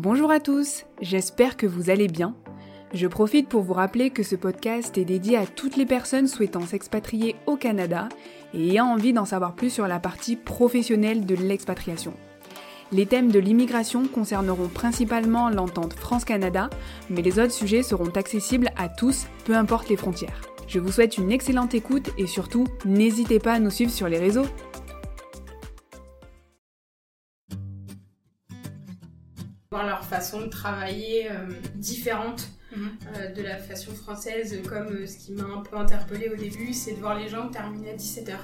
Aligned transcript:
Bonjour 0.00 0.30
à 0.30 0.38
tous, 0.38 0.84
j'espère 1.02 1.56
que 1.56 1.66
vous 1.66 1.90
allez 1.90 2.06
bien. 2.06 2.36
Je 2.94 3.08
profite 3.08 3.48
pour 3.48 3.62
vous 3.62 3.72
rappeler 3.72 4.10
que 4.10 4.22
ce 4.22 4.36
podcast 4.36 4.96
est 4.96 5.04
dédié 5.04 5.36
à 5.36 5.44
toutes 5.44 5.76
les 5.76 5.86
personnes 5.86 6.28
souhaitant 6.28 6.64
s'expatrier 6.64 7.34
au 7.46 7.56
Canada 7.56 8.08
et 8.54 8.68
ayant 8.68 8.86
envie 8.86 9.12
d'en 9.12 9.24
savoir 9.24 9.56
plus 9.56 9.70
sur 9.70 9.88
la 9.88 9.98
partie 9.98 10.36
professionnelle 10.36 11.26
de 11.26 11.34
l'expatriation. 11.34 12.14
Les 12.92 13.06
thèmes 13.06 13.32
de 13.32 13.40
l'immigration 13.40 14.06
concerneront 14.06 14.68
principalement 14.68 15.50
l'entente 15.50 15.94
France-Canada, 15.94 16.70
mais 17.10 17.20
les 17.20 17.40
autres 17.40 17.50
sujets 17.50 17.82
seront 17.82 18.10
accessibles 18.14 18.70
à 18.76 18.88
tous, 18.88 19.26
peu 19.46 19.56
importe 19.56 19.88
les 19.88 19.96
frontières. 19.96 20.42
Je 20.68 20.78
vous 20.78 20.92
souhaite 20.92 21.18
une 21.18 21.32
excellente 21.32 21.74
écoute 21.74 22.10
et 22.18 22.28
surtout, 22.28 22.68
n'hésitez 22.84 23.40
pas 23.40 23.54
à 23.54 23.58
nous 23.58 23.70
suivre 23.70 23.90
sur 23.90 24.08
les 24.08 24.20
réseaux. 24.20 24.46
Voir 29.70 29.86
leur 29.86 30.02
façon 30.02 30.40
de 30.40 30.46
travailler 30.46 31.30
euh, 31.30 31.46
différente 31.74 32.48
euh, 32.74 33.28
de 33.32 33.42
la 33.42 33.58
façon 33.58 33.92
française, 33.92 34.62
comme 34.66 34.88
euh, 34.88 35.06
ce 35.06 35.18
qui 35.18 35.32
m'a 35.32 35.44
un 35.44 35.60
peu 35.60 35.76
interpellée 35.76 36.30
au 36.30 36.36
début, 36.36 36.72
c'est 36.72 36.92
de 36.92 37.00
voir 37.00 37.18
les 37.18 37.28
gens 37.28 37.48
terminer 37.48 37.90
à 37.90 37.96
17h. 37.96 38.36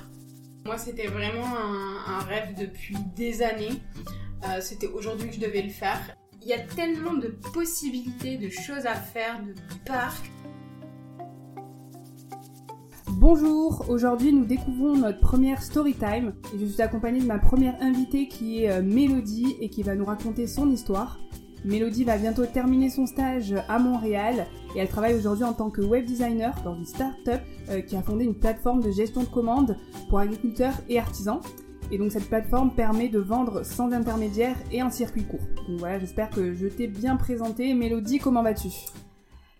Moi, 0.66 0.76
c'était 0.76 1.06
vraiment 1.06 1.46
un, 1.46 2.14
un 2.14 2.18
rêve 2.24 2.54
depuis 2.58 2.96
des 3.16 3.40
années. 3.40 3.80
Euh, 4.44 4.60
c'était 4.60 4.86
aujourd'hui 4.86 5.28
que 5.28 5.36
je 5.36 5.40
devais 5.40 5.62
le 5.62 5.70
faire. 5.70 5.98
Il 6.42 6.48
y 6.48 6.52
a 6.52 6.58
tellement 6.58 7.14
de 7.14 7.28
possibilités, 7.54 8.36
de 8.36 8.50
choses 8.50 8.84
à 8.84 8.94
faire, 8.94 9.42
de 9.42 9.54
parcs. 9.86 10.30
Bonjour, 13.26 13.86
aujourd'hui 13.88 14.34
nous 14.34 14.44
découvrons 14.44 14.98
notre 14.98 15.18
première 15.18 15.62
story 15.62 15.94
time 15.94 16.34
et 16.54 16.58
je 16.58 16.66
suis 16.66 16.82
accompagnée 16.82 17.20
de 17.20 17.26
ma 17.26 17.38
première 17.38 17.74
invitée 17.80 18.28
qui 18.28 18.62
est 18.62 18.70
euh, 18.70 18.82
Mélodie 18.82 19.56
et 19.60 19.70
qui 19.70 19.82
va 19.82 19.94
nous 19.94 20.04
raconter 20.04 20.46
son 20.46 20.70
histoire. 20.70 21.18
Mélodie 21.64 22.04
va 22.04 22.18
bientôt 22.18 22.44
terminer 22.44 22.90
son 22.90 23.06
stage 23.06 23.54
à 23.70 23.78
Montréal 23.78 24.46
et 24.76 24.80
elle 24.80 24.88
travaille 24.88 25.14
aujourd'hui 25.14 25.44
en 25.44 25.54
tant 25.54 25.70
que 25.70 25.80
web 25.80 26.04
designer 26.04 26.54
dans 26.64 26.76
une 26.76 26.84
start-up 26.84 27.40
euh, 27.70 27.80
qui 27.80 27.96
a 27.96 28.02
fondé 28.02 28.26
une 28.26 28.34
plateforme 28.34 28.82
de 28.82 28.90
gestion 28.90 29.22
de 29.22 29.28
commandes 29.28 29.78
pour 30.10 30.18
agriculteurs 30.18 30.74
et 30.90 30.98
artisans. 30.98 31.40
Et 31.90 31.96
donc 31.96 32.12
cette 32.12 32.28
plateforme 32.28 32.74
permet 32.74 33.08
de 33.08 33.20
vendre 33.20 33.64
sans 33.64 33.90
intermédiaire 33.92 34.56
et 34.70 34.82
en 34.82 34.90
circuit 34.90 35.24
court. 35.24 35.40
Voilà, 35.78 35.98
j'espère 35.98 36.28
que 36.28 36.52
je 36.52 36.66
t'ai 36.66 36.88
bien 36.88 37.16
présenté. 37.16 37.72
Mélodie, 37.72 38.18
comment 38.18 38.42
vas-tu? 38.42 38.68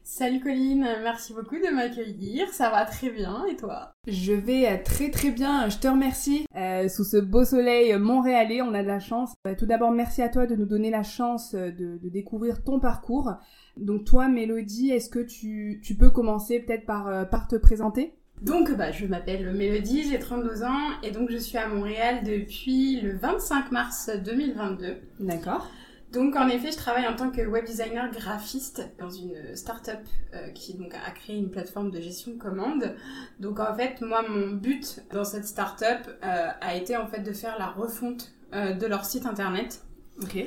Salut 0.07 0.41
Colline, 0.41 0.87
merci 1.03 1.33
beaucoup 1.33 1.55
de 1.55 1.75
m'accueillir, 1.75 2.47
ça 2.51 2.69
va 2.69 2.85
très 2.85 3.09
bien 3.09 3.47
et 3.47 3.57
toi? 3.57 3.95
Je 4.07 4.35
vais 4.35 4.67
euh, 4.67 4.77
très 4.85 5.11
très 5.11 5.31
bien, 5.31 5.71
je 5.71 5.79
te 5.79 5.89
remercie. 5.89 6.45
Euh, 6.55 6.91
sous 6.91 7.05
ce 7.05 7.17
beau 7.17 7.47
soleil 7.47 7.97
montréalais, 7.97 8.61
on 8.61 8.75
a 8.75 8.83
de 8.83 8.87
la 8.87 9.01
chance. 9.01 9.33
Euh, 9.47 9.55
tout 9.59 9.65
d'abord, 9.65 9.93
merci 9.93 10.21
à 10.21 10.29
toi 10.29 10.45
de 10.45 10.57
nous 10.57 10.67
donner 10.67 10.91
la 10.91 11.03
chance 11.03 11.55
de, 11.55 11.97
de 11.97 12.09
découvrir 12.11 12.63
ton 12.63 12.81
parcours. 12.81 13.33
Donc 13.79 14.05
toi, 14.05 14.29
Mélodie, 14.29 14.91
est-ce 14.91 15.09
que 15.09 15.21
tu, 15.21 15.81
tu, 15.83 15.95
peux 15.95 16.11
commencer 16.11 16.61
peut-être 16.61 16.85
par, 16.85 17.27
par 17.31 17.49
te 17.49 17.57
présenter? 17.57 18.13
Donc, 18.43 18.77
bah, 18.77 18.93
je 18.93 19.07
m'appelle 19.07 19.55
Mélodie, 19.55 20.11
j'ai 20.11 20.19
32 20.19 20.65
ans 20.65 21.01
et 21.03 21.13
donc 21.13 21.31
je 21.31 21.39
suis 21.39 21.57
à 21.57 21.67
Montréal 21.67 22.25
depuis 22.25 23.01
le 23.01 23.17
25 23.17 23.73
mars 23.73 24.11
2022. 24.23 24.99
D'accord. 25.21 25.67
Donc, 26.15 26.37
en 26.37 26.49
effet, 26.49 26.71
je 26.71 26.77
travaille 26.77 27.09
en 27.09 27.17
tant 27.17 27.31
que 27.31 27.43
web 27.43 27.65
designer 27.65 28.09
graphiste 28.13 28.89
dans 29.01 29.11
une 29.11 29.57
start-up 29.57 29.99
euh, 30.33 30.49
qui 30.51 30.75
donc 30.75 30.95
a 30.95 31.11
créé 31.11 31.37
une 31.37 31.51
plateforme 31.51 31.91
de 31.91 32.01
gestion 32.01 32.33
de 32.33 32.39
commandes. 32.39 32.95
Donc, 33.41 33.59
en 33.59 33.75
fait, 33.75 34.01
moi, 34.01 34.25
mon 34.29 34.53
but 34.53 35.03
dans 35.13 35.25
cette 35.25 35.45
start-up 35.45 36.07
euh, 36.23 36.49
a 36.61 36.77
été 36.77 36.97
en 36.97 37.09
fait 37.09 37.19
de 37.19 37.33
faire 37.33 37.59
la 37.59 37.67
refonte 37.67 38.33
euh, 38.53 38.75
de 38.75 38.87
leur 38.87 39.05
site 39.05 39.27
internet. 39.27 39.83
Ok. 40.23 40.39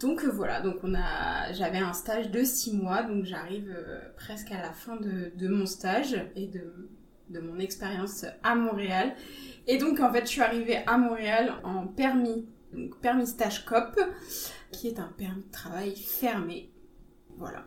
Donc 0.00 0.24
voilà, 0.24 0.60
donc 0.60 0.78
on 0.82 0.94
a, 0.96 1.52
j'avais 1.52 1.78
un 1.78 1.92
stage 1.92 2.30
de 2.32 2.42
6 2.42 2.74
mois, 2.74 3.04
donc 3.04 3.24
j'arrive 3.24 3.72
presque 4.16 4.50
à 4.50 4.60
la 4.60 4.72
fin 4.72 4.96
de, 4.96 5.30
de 5.36 5.46
mon 5.46 5.64
stage 5.64 6.16
et 6.34 6.48
de 6.48 6.90
de 7.32 7.40
mon 7.40 7.58
expérience 7.58 8.26
à 8.42 8.54
Montréal. 8.54 9.14
Et 9.66 9.78
donc, 9.78 10.00
en 10.00 10.12
fait, 10.12 10.22
je 10.22 10.30
suis 10.30 10.42
arrivée 10.42 10.78
à 10.86 10.98
Montréal 10.98 11.54
en 11.64 11.86
permis, 11.86 12.46
donc 12.72 12.98
permis 13.00 13.26
stage 13.26 13.64
COP, 13.64 13.98
qui 14.70 14.88
est 14.88 14.98
un 14.98 15.12
permis 15.16 15.44
de 15.44 15.50
travail 15.50 15.94
fermé. 15.96 16.72
Voilà. 17.36 17.64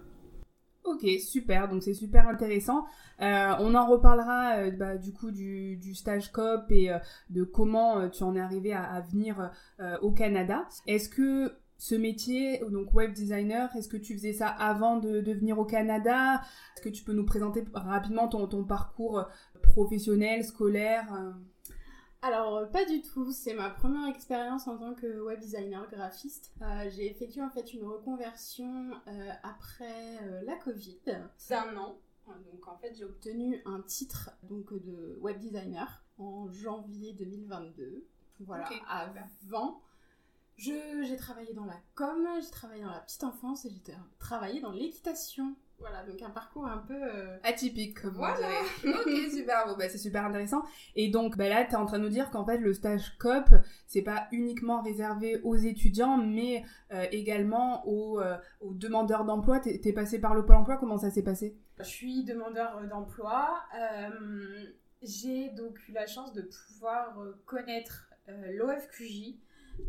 Ok, 0.85 1.03
super, 1.19 1.67
donc 1.67 1.81
c'est 1.81 1.95
super 1.95 2.27
intéressant. 2.27 2.85
Euh, 3.19 3.53
on 3.59 3.73
en 3.73 3.87
reparlera 3.87 4.57
euh, 4.57 4.71
bah, 4.71 4.97
du 4.97 5.13
coup 5.13 5.31
du, 5.31 5.95
stage 5.95 6.31
COP 6.31 6.69
et 6.69 6.91
euh, 6.91 6.99
de 7.31 7.43
comment 7.43 8.07
tu 8.09 8.21
en 8.21 8.35
es 8.35 8.39
arrivé 8.39 8.73
à, 8.73 9.01
venir 9.01 9.51
au 10.01 10.11
Canada. 10.11 10.67
Est-ce 10.85 11.09
que 11.09 11.53
ce 11.77 11.95
métier, 11.95 12.61
donc 12.69 12.93
web 12.93 13.13
designer, 13.13 13.75
est-ce 13.75 13.89
que 13.89 13.97
tu 13.97 14.13
faisais 14.13 14.33
ça 14.33 14.47
avant 14.47 14.97
de, 14.97 15.19
venir 15.31 15.57
au 15.57 15.65
Canada? 15.65 16.41
Est-ce 16.75 16.83
que 16.83 16.89
tu 16.89 17.03
peux 17.03 17.13
nous 17.13 17.25
présenter 17.25 17.65
rapidement 17.73 18.27
ton 18.27 18.63
parcours 18.63 19.25
professionnel, 19.61 20.43
scolaire 20.43 21.07
alors 22.25 22.57
euh, 22.57 22.65
pas 22.65 22.85
du 22.85 23.01
tout, 23.01 23.31
c'est 23.31 23.53
ma 23.53 23.69
première 23.69 24.07
expérience 24.07 24.67
en 24.67 24.77
tant 24.77 24.95
que 24.95 25.21
web 25.21 25.39
designer 25.39 25.87
graphiste. 25.89 26.51
Euh, 26.61 26.89
j'ai 26.89 27.09
effectué 27.09 27.41
en 27.41 27.51
fait 27.51 27.73
une 27.73 27.83
reconversion 27.83 28.91
euh, 29.07 29.29
après 29.43 30.19
la 30.43 30.55
Covid 30.55 30.99
d'un 31.49 31.77
an. 31.77 31.97
Donc 32.51 32.67
en 32.67 32.75
fait 32.77 32.95
j'ai 32.95 33.05
obtenu 33.05 33.61
un 33.65 33.81
titre 33.81 34.31
donc 34.41 34.73
de 34.73 35.19
web 35.21 35.37
designer 35.37 36.03
en 36.17 36.49
janvier 36.49 37.13
2022. 37.13 38.03
Voilà, 38.39 38.67
avant 38.87 39.81
j'ai 40.57 41.17
travaillé 41.17 41.53
dans 41.53 41.65
la 41.65 41.79
com, 41.93 42.27
j'ai 42.41 42.49
travaillé 42.49 42.81
dans 42.81 42.91
la 42.91 43.01
petite 43.01 43.23
enfance 43.23 43.65
et 43.65 43.69
j'ai 43.69 43.93
travaillé 44.17 44.61
dans 44.61 44.71
l'équitation. 44.71 45.55
Voilà, 45.79 46.03
donc 46.03 46.21
un 46.21 46.29
parcours 46.29 46.65
un 46.65 46.77
peu 46.77 46.95
euh, 46.95 47.37
atypique, 47.43 48.01
comme 48.01 48.13
voilà. 48.13 48.47
ok, 48.85 49.09
super, 49.29 49.67
bon, 49.67 49.75
bah, 49.77 49.89
c'est 49.89 49.97
super 49.97 50.25
intéressant. 50.25 50.63
Et 50.95 51.09
donc, 51.09 51.37
bah, 51.37 51.49
là, 51.49 51.65
tu 51.65 51.71
es 51.71 51.75
en 51.75 51.85
train 51.85 51.99
de 51.99 52.03
nous 52.03 52.09
dire 52.09 52.29
qu'en 52.31 52.45
fait, 52.45 52.57
le 52.57 52.73
stage 52.73 53.17
COP, 53.17 53.49
c'est 53.85 54.01
pas 54.01 54.27
uniquement 54.31 54.81
réservé 54.81 55.41
aux 55.43 55.55
étudiants, 55.55 56.17
mais 56.17 56.63
euh, 56.93 57.05
également 57.11 57.85
aux, 57.87 58.19
euh, 58.21 58.37
aux 58.61 58.73
demandeurs 58.73 59.25
d'emploi. 59.25 59.59
Tu 59.59 59.69
es, 59.69 59.93
passé 59.93 60.19
par 60.19 60.33
le 60.33 60.45
Pôle 60.45 60.55
emploi, 60.55 60.77
comment 60.77 60.97
ça 60.97 61.11
s'est 61.11 61.23
passé? 61.23 61.57
Je 61.79 61.83
suis 61.83 62.23
demandeur 62.23 62.81
d'emploi. 62.89 63.61
J'ai 65.01 65.49
donc 65.49 65.77
eu 65.89 65.91
la 65.91 66.07
chance 66.07 66.33
de 66.33 66.41
pouvoir 66.41 67.17
connaître 67.45 68.09
l'OFQJ, 68.27 69.35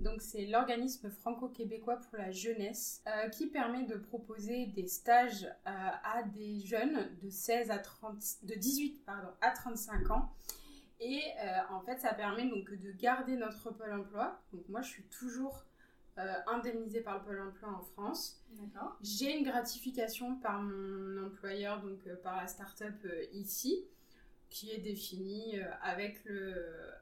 donc 0.01 0.21
c'est 0.21 0.47
l'organisme 0.47 1.11
franco-québécois 1.11 1.97
pour 1.97 2.19
la 2.19 2.31
jeunesse 2.31 3.03
euh, 3.07 3.29
qui 3.29 3.47
permet 3.47 3.85
de 3.85 3.97
proposer 3.97 4.67
des 4.67 4.87
stages 4.87 5.45
euh, 5.45 5.71
à 6.05 6.23
des 6.23 6.61
jeunes 6.61 7.09
de 7.23 7.31
16 7.31 7.71
à 7.71 7.79
30, 7.79 8.15
de 8.43 8.55
18 8.55 9.05
pardon, 9.05 9.29
à 9.41 9.51
35 9.51 10.11
ans. 10.11 10.33
Et 10.99 11.21
euh, 11.43 11.75
en 11.75 11.81
fait, 11.81 11.99
ça 11.99 12.15
permet 12.15 12.49
donc 12.49 12.73
de 12.73 12.93
garder 12.93 13.37
notre 13.37 13.71
pôle 13.71 13.93
emploi. 13.93 14.41
Donc 14.53 14.69
moi, 14.69 14.81
je 14.81 14.89
suis 14.89 15.05
toujours 15.05 15.65
indemnisée 16.47 17.03
par 17.03 17.19
le 17.19 17.25
pôle 17.25 17.43
emploi 17.43 17.69
en 17.69 17.83
France. 17.83 18.43
J'ai 19.03 19.37
une 19.37 19.45
gratification 19.45 20.37
par 20.37 20.63
mon 20.63 21.27
employeur, 21.27 21.83
donc 21.83 22.09
par 22.23 22.37
la 22.37 22.47
start-up 22.47 22.95
ici 23.33 23.85
qui 24.51 24.71
est 24.71 24.79
défini 24.79 25.59
euh, 25.59 25.65
avec 25.83 26.25
le 26.25 26.55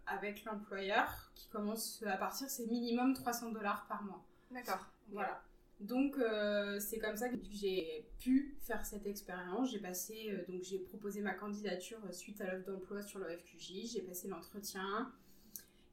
avec 0.06 0.44
l'employeur 0.44 1.31
qui 1.34 1.49
commence 1.49 2.03
à 2.06 2.16
partir 2.16 2.49
c'est 2.49 2.66
minimum 2.66 3.15
300 3.15 3.53
dollars 3.53 3.87
par 3.87 4.03
mois. 4.03 4.25
D'accord. 4.50 4.87
Voilà. 5.09 5.43
Donc 5.81 6.16
euh, 6.19 6.78
c'est 6.78 6.99
comme 6.99 7.16
ça 7.16 7.28
que 7.28 7.37
j'ai 7.50 8.06
pu 8.19 8.56
faire 8.60 8.84
cette 8.84 9.06
expérience. 9.06 9.71
J'ai 9.71 9.78
passé 9.78 10.31
euh, 10.31 10.50
donc 10.50 10.62
j'ai 10.62 10.78
proposé 10.78 11.21
ma 11.21 11.34
candidature 11.34 11.99
suite 12.12 12.41
à 12.41 12.53
l'offre 12.53 12.71
d'emploi 12.71 13.03
sur 13.03 13.19
le 13.19 13.28
FQJ. 13.37 13.93
J'ai 13.93 14.03
passé 14.03 14.28
l'entretien 14.28 15.12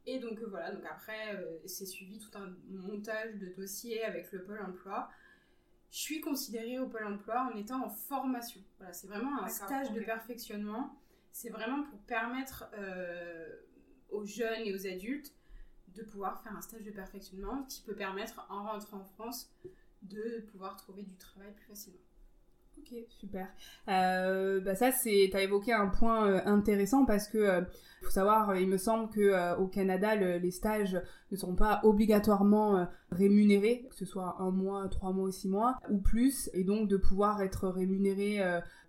et 0.06 0.20
donc 0.20 0.40
voilà. 0.42 0.72
Donc 0.72 0.86
après 0.90 1.38
c'est 1.66 1.86
suivi 1.86 2.20
tout 2.20 2.36
un 2.38 2.56
montage 2.70 3.36
de 3.36 3.48
dossiers 3.48 4.04
avec 4.04 4.32
le 4.32 4.44
pôle 4.44 4.62
emploi. 4.62 5.10
Je 5.92 6.00
suis 6.00 6.22
considérée 6.22 6.80
au 6.80 6.88
pôle 6.88 7.06
emploi 7.06 7.50
en 7.52 7.58
étant 7.58 7.84
en 7.84 7.90
formation. 7.90 8.62
Voilà, 8.78 8.94
c'est 8.94 9.08
vraiment 9.08 9.44
un 9.44 9.50
stage 9.50 9.92
de 9.92 10.00
perfectionnement 10.00 11.01
c'est 11.32 11.50
vraiment 11.50 11.84
pour 11.84 12.00
permettre 12.00 12.66
euh, 12.78 13.48
aux 14.10 14.26
jeunes 14.26 14.62
et 14.66 14.74
aux 14.74 14.88
adultes 14.88 15.34
de 15.96 16.04
pouvoir 16.04 16.42
faire 16.42 16.56
un 16.56 16.62
stage 16.62 16.84
de 16.84 16.92
perfectionnement 16.92 17.64
qui 17.64 17.82
peut 17.82 17.96
permettre, 17.96 18.46
en 18.50 18.64
rentrant 18.64 18.98
en 18.98 19.06
France, 19.06 19.52
de 20.04 20.42
pouvoir 20.52 20.78
trouver 20.78 21.04
du 21.04 21.16
travail 21.16 21.52
plus 21.54 21.66
facilement. 21.66 22.00
Ok, 22.78 22.96
super. 23.10 23.48
Euh, 23.90 24.62
bah 24.62 24.76
ça, 24.76 24.92
c'est, 24.92 25.30
t'as 25.32 25.42
évoqué 25.42 25.74
un 25.74 25.88
point 25.88 26.28
euh, 26.28 26.42
intéressant 26.46 27.06
parce 27.06 27.28
que 27.28 27.64
faut 28.02 28.10
savoir, 28.10 28.56
il 28.56 28.68
me 28.68 28.78
semble 28.78 29.10
que 29.10 29.58
au 29.58 29.68
Canada, 29.68 30.16
les 30.16 30.52
stages 30.52 31.00
ne 31.32 31.38
sont 31.38 31.56
pas 31.56 31.82
obligatoirement 31.84 32.88
rémunérés, 33.12 33.88
que 33.90 33.96
ce 33.96 34.06
soit 34.06 34.38
un 34.40 34.52
mois, 34.52 34.88
trois 34.90 35.12
mois 35.12 35.32
six 35.32 35.48
mois 35.50 35.78
ou 35.90 36.00
plus, 36.00 36.50
et 36.54 36.64
donc 36.64 36.88
de 36.88 36.98
pouvoir 36.98 37.42
être 37.42 37.68
rémunéré 37.68 38.40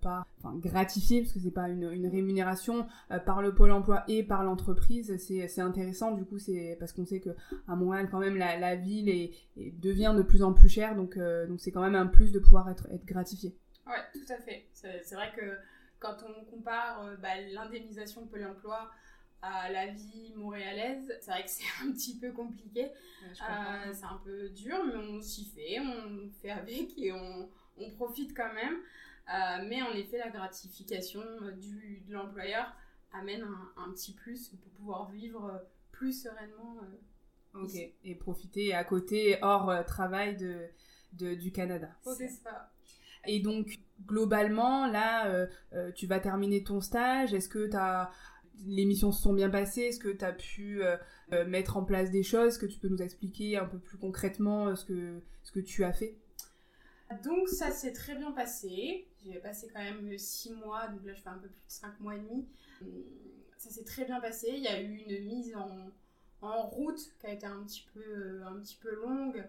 pas 0.01 0.27
enfin, 0.39 0.57
gratifié, 0.57 1.23
parce 1.23 1.33
que 1.33 1.41
c'est 1.41 1.51
pas 1.51 1.69
une, 1.69 1.91
une 1.91 2.07
rémunération 2.07 2.87
par 3.27 3.43
le 3.43 3.55
pôle 3.55 3.71
emploi 3.73 4.05
et 4.09 4.23
par 4.23 4.45
l'entreprise. 4.45 5.17
C'est 5.19 5.61
intéressant, 5.61 6.13
du 6.13 6.25
coup, 6.25 6.39
c'est 6.39 6.77
parce 6.79 6.93
qu'on 6.93 7.07
sait 7.07 7.21
que 7.21 7.31
à 7.69 7.77
Montréal, 7.77 8.09
quand 8.11 8.21
même, 8.21 8.37
la, 8.37 8.59
la 8.59 8.77
ville 8.77 9.09
est, 9.09 9.33
devient 9.81 10.15
de 10.17 10.23
plus 10.23 10.43
en 10.43 10.53
plus 10.53 10.69
chère, 10.69 10.95
donc 10.97 11.19
donc 11.49 11.61
c'est 11.61 11.73
quand 11.73 11.83
même 11.83 11.97
un 11.97 12.07
plus 12.07 12.33
de 12.33 12.39
pouvoir 12.39 12.69
être, 12.71 12.87
être 12.93 13.05
gratifié. 13.05 13.57
Ouais, 13.87 14.03
tout 14.13 14.33
à 14.33 14.37
fait. 14.37 14.69
C'est 14.73 15.15
vrai 15.15 15.33
que 15.37 15.57
quand 15.99 16.17
on 16.29 16.45
compare 16.45 17.17
bah, 17.21 17.29
l'indemnisation 17.53 18.23
de 18.23 18.27
Pôle 18.29 18.45
emploi 18.45 18.91
à 19.43 19.71
la 19.71 19.89
vie 19.89 20.33
montréalaise, 20.37 21.13
c'est 21.21 21.31
vrai 21.33 21.43
que 21.43 21.51
c'est 21.51 21.65
un 21.85 21.93
petit 21.93 22.17
peu 22.17 22.31
compliqué. 22.33 22.91
Euh, 23.25 23.93
c'est 23.93 24.05
un 24.05 24.21
peu 24.25 24.49
dur, 24.51 24.85
mais 24.87 24.97
on 24.97 25.21
s'y 25.21 25.45
fait, 25.45 25.81
on 25.81 26.31
fait 26.41 26.51
avec 26.51 26.97
et 26.97 27.13
on, 27.13 27.49
on 27.79 27.91
profite 27.91 28.35
quand 28.37 28.53
même. 28.55 28.77
Euh, 29.29 29.67
mais 29.69 29.83
en 29.83 29.93
effet, 29.93 30.19
la 30.19 30.31
gratification 30.31 31.23
du, 31.61 32.03
de 32.07 32.13
l'employeur 32.13 32.73
amène 33.13 33.43
un, 33.43 33.83
un, 33.85 33.93
petit 33.93 34.13
plus 34.13 34.49
pour 34.49 34.71
pouvoir 34.73 35.11
vivre 35.11 35.63
plus 35.91 36.23
sereinement. 36.23 36.79
Euh, 37.55 37.63
ok, 37.63 37.93
et 38.05 38.15
profiter 38.15 38.75
à 38.75 38.85
côté, 38.85 39.39
hors 39.43 39.85
travail 39.87 40.37
de, 40.37 40.67
de, 41.13 41.35
du 41.35 41.53
Canada. 41.53 41.89
C'est 42.17 42.29
ça. 42.29 42.71
Et 43.27 43.39
donc, 43.39 43.79
globalement, 44.05 44.87
là, 44.87 45.47
tu 45.95 46.07
vas 46.09 46.19
terminer 46.19 46.65
ton 46.65 46.81
stage. 46.81 47.35
Est-ce 47.35 47.49
que 47.49 47.69
tu 47.69 47.77
as 47.77 48.11
les 48.67 48.85
missions 48.85 49.13
se 49.13 49.23
sont 49.23 49.33
bien 49.33 49.51
passées 49.51 49.83
Est-ce 49.83 49.99
que 49.99 50.09
tu 50.09 50.25
as 50.25 50.33
pu 50.33 50.83
euh, 50.83 50.97
euh, 51.33 51.45
mettre 51.47 51.77
en 51.77 51.85
place 51.85 52.11
des 52.11 52.23
choses 52.23 52.59
que 52.59 52.67
tu 52.67 52.79
peux 52.79 52.89
nous 52.89 53.03
expliquer 53.03 53.57
un 53.57 53.67
peu 53.67 53.79
plus 53.79 53.99
concrètement 53.99 54.69
euh, 54.69 54.75
ce, 54.75 54.85
que, 54.85 55.23
ce 55.43 55.53
que 55.53 55.61
tu 55.61 55.85
as 55.85 55.93
fait? 55.93 56.17
Donc 57.25 57.49
ça 57.49 57.71
s'est 57.71 57.93
très 57.93 58.15
bien 58.15 58.33
passé. 58.33 59.07
J'ai 59.25 59.39
passé 59.39 59.69
quand 59.73 59.83
même 59.83 60.17
6 60.17 60.53
mois, 60.55 60.89
donc 60.89 61.05
là 61.05 61.13
je 61.15 61.21
fais 61.21 61.29
un 61.29 61.39
peu 61.39 61.49
plus 61.49 61.61
de 61.67 61.71
5 61.71 62.01
mois 62.01 62.17
et 62.17 62.21
demi. 62.21 62.47
Ça 63.59 63.71
s'est 63.71 63.85
très 63.85 64.05
bien 64.05 64.21
passé. 64.21 64.49
Il 64.55 64.63
y 64.63 64.69
a 64.69 64.81
eu 64.81 64.97
une 65.07 65.25
mise 65.27 65.55
en, 65.55 65.91
en 66.41 66.67
route 66.69 67.01
qui 67.21 67.27
a 67.27 67.33
été 67.33 67.47
un 67.47 67.63
petit 67.65 67.87
peu, 67.93 68.43
un 68.47 68.59
petit 68.61 68.79
peu 68.81 68.95
longue 68.95 69.45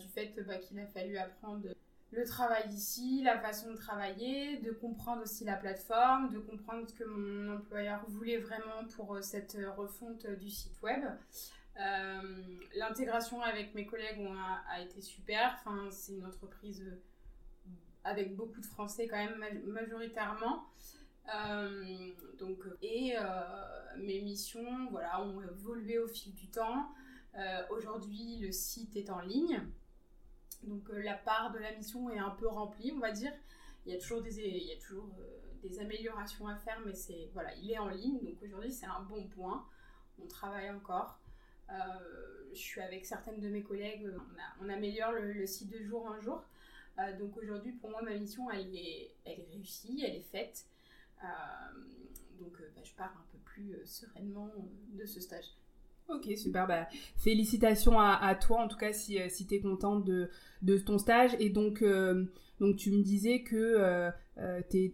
du 0.00 0.08
fait 0.08 0.34
bah, 0.46 0.56
qu'il 0.56 0.78
a 0.80 0.86
fallu 0.86 1.16
apprendre 1.16 1.68
le 2.16 2.24
travail 2.24 2.64
ici, 2.70 3.20
la 3.22 3.38
façon 3.38 3.70
de 3.72 3.76
travailler, 3.76 4.56
de 4.58 4.72
comprendre 4.72 5.22
aussi 5.22 5.44
la 5.44 5.56
plateforme, 5.56 6.30
de 6.30 6.38
comprendre 6.38 6.88
ce 6.88 6.94
que 6.94 7.04
mon 7.04 7.56
employeur 7.56 8.02
voulait 8.08 8.38
vraiment 8.38 8.84
pour 8.96 9.14
euh, 9.14 9.20
cette 9.20 9.54
euh, 9.56 9.70
refonte 9.72 10.24
euh, 10.24 10.34
du 10.36 10.48
site 10.48 10.80
web. 10.82 11.04
L'intégration 12.74 13.42
avec 13.42 13.74
mes 13.74 13.84
collègues 13.84 14.26
a, 14.70 14.80
été 14.80 15.02
super. 15.02 15.58
Enfin, 15.58 15.90
c'est 15.90 16.14
une 16.14 16.24
entreprise 16.24 16.82
avec 18.02 18.34
beaucoup 18.34 18.60
de 18.62 18.66
Français 18.66 19.06
quand 19.06 19.18
même 19.18 19.44
majoritairement. 19.66 20.64
donc, 22.38 22.60
et 22.80 23.14
mes 23.98 24.22
missions 24.22 24.88
voilà, 24.90 25.22
ont 25.22 25.42
évolué 25.42 25.98
au 25.98 26.08
fil 26.08 26.32
du 26.32 26.48
temps. 26.48 26.88
Aujourd'hui, 27.68 28.38
le 28.38 28.52
site 28.52 28.96
est 28.96 29.10
en 29.10 29.20
ligne. 29.20 29.60
Donc 30.62 30.88
euh, 30.90 31.02
la 31.02 31.14
part 31.14 31.52
de 31.52 31.58
la 31.58 31.72
mission 31.72 32.10
est 32.10 32.18
un 32.18 32.30
peu 32.30 32.48
remplie, 32.48 32.92
on 32.94 33.00
va 33.00 33.12
dire. 33.12 33.32
Il 33.84 33.92
y 33.92 33.96
a 33.96 34.00
toujours 34.00 34.22
des, 34.22 34.36
il 34.38 34.66
y 34.66 34.72
a 34.72 34.76
toujours, 34.76 35.08
euh, 35.20 35.40
des 35.62 35.78
améliorations 35.78 36.48
à 36.48 36.56
faire, 36.56 36.80
mais 36.84 36.94
c'est 36.94 37.30
voilà, 37.32 37.54
il 37.56 37.70
est 37.70 37.78
en 37.78 37.88
ligne. 37.88 38.18
Donc 38.20 38.42
aujourd'hui, 38.42 38.72
c'est 38.72 38.86
un 38.86 39.02
bon 39.02 39.26
point. 39.28 39.66
On 40.22 40.26
travaille 40.26 40.70
encore. 40.70 41.18
Euh, 41.70 41.74
je 42.52 42.58
suis 42.58 42.80
avec 42.80 43.04
certaines 43.04 43.40
de 43.40 43.48
mes 43.48 43.62
collègues, 43.62 44.08
on, 44.62 44.68
améliore 44.68 45.12
le, 45.12 45.46
site 45.46 45.68
de 45.68 45.82
jour 45.82 46.06
en 46.06 46.18
jour. 46.20 46.42
donc 47.18 47.36
aujourd'hui, 47.36 47.72
pour 47.72 47.90
moi, 47.90 48.00
ma 48.02 48.14
mission, 48.14 48.48
elle 48.50 48.74
est, 48.74 49.12
elle 49.24 49.40
est 49.40 49.48
réussie, 49.52 50.02
elle 50.02 50.14
est 50.14 50.20
faite. 50.22 50.64
donc 52.38 52.52
bah, 52.74 52.82
je 52.82 52.92
pars 52.94 53.10
un 53.10 53.26
peu 53.32 53.38
plus 53.38 53.84
sereinement 53.84 54.48
de 54.90 55.04
ce 55.04 55.20
stage. 55.20 55.50
Ok, 56.08 56.30
super. 56.36 56.66
Bah, 56.66 56.88
félicitations 57.16 57.98
à, 57.98 58.34
toi, 58.34 58.60
en 58.62 58.68
tout 58.68 58.76
cas, 58.76 58.92
si, 58.92 59.20
euh, 59.20 59.28
si 59.28 59.46
tu 59.46 59.54
es 59.54 59.60
contente 59.60 60.04
de, 60.04 60.30
de, 60.62 60.78
ton 60.78 60.98
stage. 60.98 61.32
Et 61.40 61.50
donc, 61.50 61.82
euh, 61.82 62.24
donc 62.60 62.76
tu 62.76 62.92
me 62.92 63.02
disais 63.02 63.42
que 63.42 63.56
euh, 63.56 64.10
tes, 64.68 64.92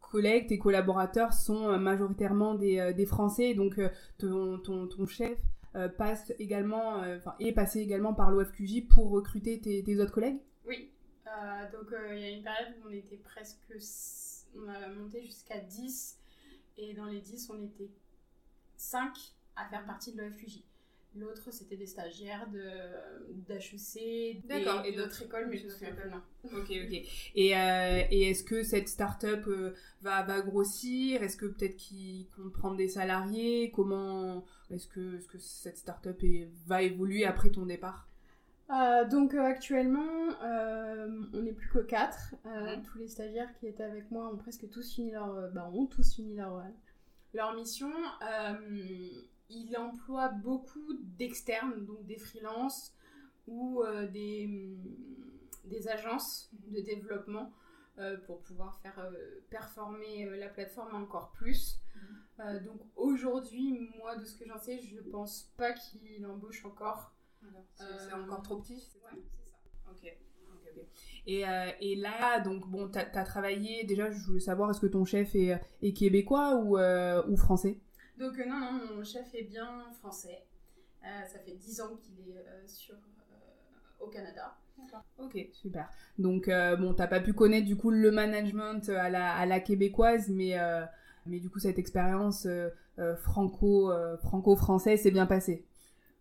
collègues, 0.00 0.46
tes 0.46 0.58
collaborateurs 0.58 1.32
sont 1.32 1.78
majoritairement 1.78 2.54
des, 2.54 2.92
des 2.94 3.06
Français. 3.06 3.54
Donc, 3.54 3.80
ton, 4.18 4.58
ton, 4.58 4.86
ton, 4.86 5.06
chef 5.06 5.36
passe 5.96 6.32
également, 6.38 6.98
enfin, 7.16 7.34
est 7.40 7.52
passé 7.52 7.80
également 7.80 8.14
par 8.14 8.30
l'OFQJ 8.30 8.88
pour 8.88 9.10
recruter 9.10 9.60
tes, 9.60 9.82
tes, 9.82 10.00
autres 10.00 10.12
collègues? 10.12 10.38
Oui. 10.66 10.90
donc, 11.72 11.92
il 12.12 12.20
y 12.20 12.24
a 12.24 12.30
une 12.30 12.42
période 12.42 12.74
où 12.78 12.88
on 12.88 12.92
était 12.92 13.16
presque. 13.16 13.58
On 14.54 14.68
a 14.68 14.88
monté 14.94 15.22
jusqu'à 15.22 15.58
10. 15.58 16.18
Et 16.78 16.94
dans 16.94 17.06
les 17.06 17.20
10, 17.20 17.50
on 17.50 17.62
était 17.64 17.90
5 18.76 19.12
à 19.56 19.66
faire 19.66 19.84
partie 19.84 20.12
de 20.12 20.22
l'OFUJ. 20.22 20.62
L'autre, 21.14 21.50
c'était 21.50 21.76
des 21.76 21.86
stagiaires 21.86 22.48
d'HEC 22.48 24.46
D'accord, 24.46 24.82
et 24.86 24.92
d'autres 24.92 25.22
écoles, 25.22 25.46
mais 25.50 25.58
je 25.58 25.66
ne 25.66 25.70
sais 25.70 25.92
pas. 25.92 26.16
Ok, 26.44 26.70
ok. 26.70 27.02
Et, 27.34 27.56
euh, 27.56 28.02
et 28.10 28.30
est-ce 28.30 28.42
que 28.42 28.62
cette 28.62 28.88
start-up 28.88 29.44
euh, 29.46 29.74
va, 30.00 30.22
va 30.22 30.40
grossir? 30.40 31.22
Est-ce 31.22 31.36
que 31.36 31.44
peut-être 31.44 31.76
qu'ils 31.76 32.28
comptent 32.30 32.52
prendre 32.54 32.76
des 32.76 32.88
salariés? 32.88 33.70
Comment 33.74 34.42
est-ce 34.70 34.86
que, 34.88 35.18
est 35.18 35.26
que 35.26 35.38
cette 35.38 35.76
start-up 35.76 36.18
va 36.66 36.80
évoluer 36.80 37.26
après 37.26 37.50
ton 37.50 37.66
départ? 37.66 38.08
Euh, 38.70 39.06
donc 39.06 39.34
actuellement, 39.34 40.30
on 40.40 41.42
n'est 41.42 41.52
plus 41.52 41.68
que 41.68 41.80
4. 41.80 42.36
Mhm. 42.46 42.82
Tous 42.84 42.96
les 42.96 43.08
stagiaires 43.08 43.52
qui 43.60 43.66
étaient 43.66 43.82
avec 43.82 44.10
moi 44.10 44.32
ont 44.32 44.38
presque 44.38 44.70
tous 44.70 44.94
fini 44.94 45.10
leur, 45.10 45.50
bah, 45.52 45.70
ont 45.74 45.84
tous 45.84 46.14
fini 46.14 46.36
leur, 46.36 46.62
leur 47.34 47.54
mission 47.54 47.92
il 49.54 49.76
emploie 49.76 50.28
beaucoup 50.28 50.94
d'externes, 51.18 51.84
donc 51.84 52.04
des 52.06 52.18
freelances 52.18 52.94
ou 53.46 53.82
euh, 53.82 54.06
des, 54.08 54.46
mm, 54.46 55.68
des, 55.68 55.88
agences 55.88 56.50
de 56.68 56.80
développement 56.80 57.52
euh, 57.98 58.16
pour 58.26 58.40
pouvoir 58.42 58.78
faire 58.80 58.98
euh, 58.98 59.40
performer 59.50 60.28
la 60.36 60.48
plateforme 60.48 60.94
encore 60.94 61.32
plus. 61.32 61.80
Mhm. 62.38 62.64
donc 62.64 62.80
aujourd'hui, 62.96 63.78
moi, 63.98 64.16
de 64.16 64.24
ce 64.24 64.36
que 64.36 64.46
j'en 64.46 64.58
sais, 64.58 64.78
je 64.78 64.96
ne 64.96 65.02
pense 65.02 65.52
pas 65.56 65.72
qu'il 65.72 66.26
embauche 66.26 66.64
encore. 66.64 67.12
C'est 67.74 68.12
encore 68.12 68.42
trop 68.42 68.56
petit 68.56 68.80
c'est 68.80 69.00
ça. 69.00 69.08
Ok. 69.90 70.16
Et, 71.26 71.44
et, 71.80 71.96
là, 71.96 72.40
donc 72.40 72.68
bon, 72.68 72.88
tu 72.88 72.98
as, 72.98 73.24
travaillé, 73.24 73.84
déjà 73.84 74.10
je 74.10 74.18
voulais 74.24 74.40
savoir, 74.40 74.70
est-ce 74.70 74.80
que 74.80 74.86
ton 74.86 75.04
chef 75.04 75.34
est, 75.34 75.60
est 75.82 75.92
québécois 75.92 76.56
ou, 76.56 76.78
ou 76.78 77.36
français? 77.36 77.78
Donc 78.22 78.38
euh, 78.38 78.44
non, 78.46 78.60
non, 78.60 78.94
mon 78.94 79.04
chef 79.04 79.34
est 79.34 79.42
bien 79.42 79.84
français. 79.98 80.44
Euh, 81.04 81.26
ça 81.26 81.40
fait 81.40 81.54
10 81.54 81.80
ans 81.80 81.96
qu'il 81.96 82.20
est 82.30 82.38
euh, 82.38 82.66
sur, 82.66 82.94
au 83.98 84.06
Canada. 84.06 84.56
Ok, 85.18 85.38
super. 85.52 85.88
Donc, 86.18 86.48
bon, 86.48 86.94
t'as 86.94 87.06
pas 87.06 87.20
pu 87.20 87.34
connaître 87.34 87.66
du 87.66 87.76
coup 87.76 87.90
le 87.90 88.10
management 88.10 88.88
à 88.88 89.10
la, 89.10 89.32
à 89.34 89.46
la 89.46 89.60
québécoise, 89.60 90.28
mais, 90.28 90.56
mais 91.26 91.38
du 91.38 91.50
coup, 91.50 91.60
cette 91.60 91.78
expérience 91.78 92.48
franco, 93.18 93.92
franco-française 94.22 95.02
s'est 95.02 95.12
bien 95.12 95.26
passée. 95.26 95.64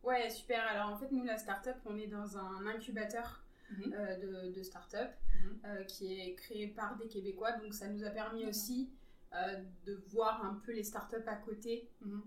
Ouais, 0.03 0.29
super. 0.29 0.63
Alors, 0.67 0.89
en 0.89 0.97
fait, 0.97 1.11
nous, 1.11 1.23
la 1.23 1.37
startup, 1.37 1.75
on 1.85 1.97
est 1.97 2.07
dans 2.07 2.37
un 2.37 2.67
incubateur 2.67 3.41
mhm. 3.71 3.93
de, 4.21 4.51
de 4.51 4.63
start-up 4.63 5.09
mhm. 5.63 5.85
qui 5.87 6.19
est 6.19 6.35
créé 6.35 6.67
par 6.67 6.97
des 6.97 7.07
Québécois. 7.07 7.53
Donc, 7.53 7.73
ça 7.73 7.87
nous 7.87 8.03
a 8.03 8.11
permis 8.11 8.45
aussi 8.45 8.91
euh, 9.33 9.63
de 9.85 9.93
voir 10.09 10.43
un 10.43 10.55
peu 10.65 10.73
les 10.73 10.83
startups 10.83 11.25
à 11.25 11.35
côté 11.35 11.87
mhm. 12.01 12.21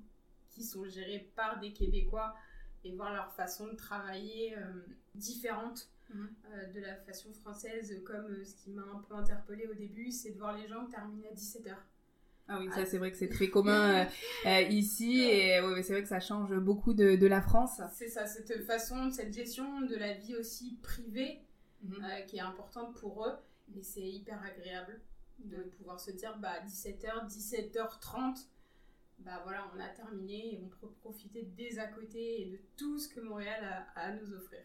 qui 0.48 0.64
sont 0.64 0.86
gérées 0.86 1.30
par 1.36 1.60
des 1.60 1.70
Québécois 1.74 2.34
et 2.82 2.94
voir 2.94 3.12
leur 3.12 3.30
façon 3.34 3.66
de 3.66 3.74
travailler 3.74 4.56
euh, 4.56 4.86
différente 5.14 5.90
mhm. 6.08 6.34
euh, 6.54 6.72
de 6.72 6.80
la 6.80 6.96
façon 6.96 7.30
française. 7.34 8.00
Comme 8.06 8.42
ce 8.42 8.56
qui 8.56 8.70
m'a 8.70 8.82
un 8.82 9.04
peu 9.06 9.16
interpellée 9.16 9.66
au 9.66 9.74
début, 9.74 10.10
c'est 10.10 10.30
de 10.30 10.38
voir 10.38 10.56
les 10.56 10.66
gens 10.66 10.86
terminer 10.86 11.28
à 11.28 11.34
17h. 11.34 11.76
Ah 12.48 12.58
oui, 12.58 12.68
ça 12.70 12.80
ah. 12.80 12.86
c'est 12.86 12.96
vrai 12.96 13.10
que 13.10 13.18
c'est 13.18 13.28
très 13.28 13.50
commun 13.50 14.06
ici 14.70 15.20
et 15.20 15.60
ouais, 15.60 15.82
c'est 15.82 15.92
vrai 15.92 16.02
que 16.02 16.08
ça 16.08 16.20
change 16.20 16.54
beaucoup 16.58 16.94
de, 16.94 17.16
de 17.16 17.26
la 17.26 17.42
France. 17.42 17.82
C'est 17.92 18.08
ça, 18.08 18.26
cette 18.26 18.64
façon, 18.64 19.10
cette 19.10 19.34
gestion 19.34 19.82
de 19.82 19.96
la 19.96 20.14
vie 20.14 20.36
aussi 20.36 20.78
privée 20.82 21.42
mhm. 21.82 22.02
qui 22.28 22.38
est 22.38 22.40
importante 22.40 22.94
pour 22.96 23.26
eux 23.26 23.34
et 23.76 23.82
c'est 23.82 24.08
hyper 24.08 24.42
agréable 24.42 25.02
de 25.38 25.62
pouvoir 25.76 26.00
se 26.00 26.10
dire 26.10 26.36
bah 26.38 26.60
17h, 26.66 27.28
17h30, 27.28 28.46
bah 29.18 29.40
voilà, 29.44 29.70
on 29.74 29.80
a 29.80 29.88
terminé 29.88 30.54
et 30.54 30.60
on 30.62 30.68
peut 30.68 30.92
profiter 31.00 31.42
des 31.42 31.78
à 31.78 31.86
côté 31.86 32.46
de 32.46 32.58
tout 32.76 32.98
ce 32.98 33.08
que 33.08 33.20
Montréal 33.20 33.86
a, 33.96 34.00
à 34.00 34.12
nous 34.12 34.32
offrir. 34.32 34.60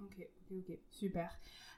Ok, 0.00 0.28
ok, 0.52 0.78
super. 0.90 1.30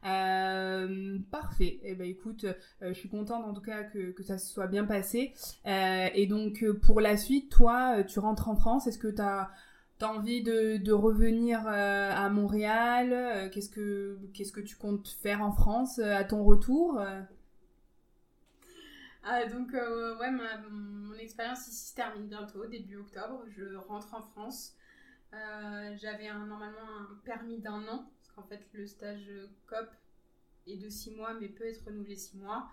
Euh, 0.04 1.18
parfait. 1.30 1.80
eh 1.82 1.94
ben 1.94 2.08
écoute, 2.08 2.44
euh, 2.44 2.54
je 2.88 2.92
suis 2.94 3.08
contente 3.08 3.44
en 3.44 3.52
tout 3.52 3.60
cas 3.60 3.82
que, 3.84 4.12
que 4.12 4.22
ça 4.22 4.38
se 4.38 4.52
soit 4.52 4.66
bien 4.66 4.84
passé. 4.84 5.34
Euh, 5.66 6.08
et 6.14 6.26
donc 6.26 6.64
pour 6.82 7.00
la 7.00 7.16
suite, 7.16 7.50
toi, 7.50 8.02
tu 8.04 8.18
rentres 8.18 8.48
en 8.48 8.56
France. 8.56 8.86
Est-ce 8.86 8.98
que 8.98 9.08
tu 9.08 9.22
as, 9.22 9.50
envie 10.02 10.42
de, 10.42 10.78
de 10.78 10.92
revenir 10.92 11.66
à 11.66 12.28
Montréal? 12.30 13.50
Qu'est-ce 13.52 13.68
que 13.68 14.18
qu'est-ce 14.32 14.52
que 14.52 14.60
tu 14.60 14.76
comptes 14.76 15.08
faire 15.08 15.42
en 15.42 15.52
France 15.52 15.98
à 15.98 16.24
ton 16.24 16.42
retour? 16.44 16.98
Donc, 19.50 19.72
ouais, 19.72 20.30
mon 20.70 21.14
expérience 21.14 21.68
ici 21.68 21.90
se 21.90 21.94
termine 21.94 22.26
bientôt, 22.26 22.66
début 22.66 22.96
octobre. 22.96 23.44
Je 23.48 23.74
rentre 23.76 24.14
en 24.14 24.22
France. 24.22 24.76
J'avais 25.32 26.32
normalement 26.32 26.88
un 27.00 27.20
permis 27.24 27.58
d'un 27.58 27.86
an, 27.88 28.10
parce 28.18 28.32
qu'en 28.34 28.42
fait, 28.42 28.66
le 28.72 28.86
stage 28.86 29.30
COP 29.66 29.88
est 30.66 30.76
de 30.76 30.88
six 30.88 31.10
mois, 31.12 31.34
mais 31.34 31.48
peut 31.48 31.66
être 31.66 31.84
renouvelé 31.84 32.16
six 32.16 32.36
mois. 32.36 32.70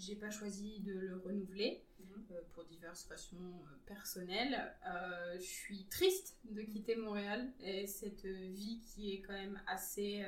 J'ai 0.00 0.16
pas 0.16 0.30
choisi 0.30 0.80
de 0.80 0.94
le 0.94 1.18
renouveler 1.18 1.84
mhm. 1.98 2.24
euh, 2.30 2.40
pour 2.54 2.64
diverses 2.64 3.04
façons 3.04 3.36
euh, 3.36 3.76
personnelles. 3.86 4.74
Euh, 4.86 5.34
je 5.36 5.44
suis 5.44 5.84
triste 5.90 6.38
de 6.44 6.62
quitter 6.62 6.96
Montréal 6.96 7.52
et 7.60 7.86
cette 7.86 8.24
vie 8.24 8.80
qui 8.80 9.12
est 9.12 9.20
quand 9.20 9.34
même 9.34 9.60
assez, 9.66 10.24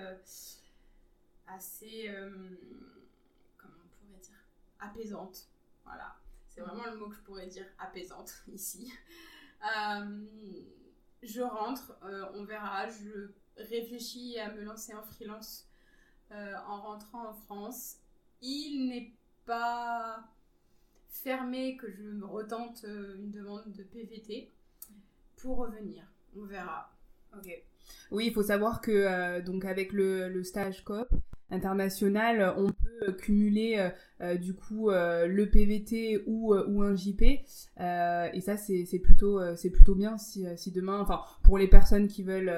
assez, 1.47 2.11
comment 3.57 3.75
on 3.83 4.07
pourrait 4.07 4.21
dire, 4.21 4.45
apaisante. 4.83 5.49
Voilà, 5.85 6.17
c'est 6.49 6.61
mhm. 6.61 6.67
vraiment 6.69 6.91
le 6.91 6.97
mot 6.99 7.09
que 7.09 7.17
je 7.17 7.21
pourrais 7.21 7.47
dire, 7.47 7.67
apaisante 7.79 8.33
ici. 8.53 8.93
je 11.23 11.41
rentre, 11.41 11.97
on 12.35 12.45
verra. 12.45 12.89
Je 12.89 13.31
réfléchis 13.57 14.39
à 14.39 14.53
me 14.53 14.63
lancer 14.63 14.95
en 14.95 15.03
freelance 15.03 15.69
en 16.31 16.81
rentrant 16.81 17.29
en 17.29 17.35
France. 17.35 17.99
Il 18.41 18.89
n'est 18.89 19.13
pas 19.45 20.25
fermé 21.13 21.77
que 21.77 21.91
je 21.91 22.03
me 22.03 22.27
retente 22.27 22.85
euh, 22.85 23.17
une 23.17 23.31
demande 23.31 23.71
de 23.73 23.83
PVT 23.83 24.51
pour 25.37 25.59
revenir. 25.59 26.05
On 26.37 26.45
verra. 26.45 26.91
Ok. 27.37 27.51
Oui, 28.11 28.27
il 28.27 28.33
faut 28.33 28.43
savoir 28.43 28.81
que 28.81 28.91
euh, 28.91 29.43
donc 29.43 29.65
avec 29.65 29.93
le, 29.93 30.43
stage 30.43 30.85
COP 30.85 31.09
international, 31.51 32.55
on 32.57 32.72
cumuler 33.11 33.91
euh, 34.21 34.37
du 34.37 34.55
coup 34.55 34.91
le 34.91 35.45
PVT 35.45 36.23
ou, 36.27 36.55
un 36.55 36.95
JP. 36.95 37.23
et 37.23 38.41
ça, 38.41 38.57
c'est 38.57 39.01
plutôt, 39.03 39.41
plutôt 39.73 39.95
bien 39.95 40.19
si, 40.19 40.71
demain, 40.73 41.01
enfin 41.01 41.23
pour 41.43 41.59
les 41.59 41.69
personnes 41.69 42.09
qui 42.09 42.23
veulent, 42.23 42.53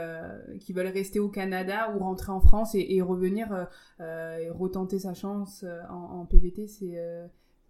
qui 0.60 0.72
veulent 0.72 0.88
rester 0.88 1.20
au 1.20 1.28
Canada 1.28 1.94
ou 1.94 2.00
rentrer 2.00 2.32
en 2.32 2.40
France 2.40 2.74
et, 2.74 3.00
revenir 3.00 3.68
et 4.00 4.50
retenter 4.50 4.98
sa 4.98 5.14
chance 5.14 5.64
en, 5.90 6.26
PVT, 6.26 6.66
c'est 6.66 6.98